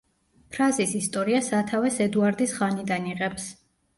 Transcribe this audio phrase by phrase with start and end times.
[0.53, 3.49] ფრაზის ისტორია სათავეს ედუარდის ხანიდან იღებს.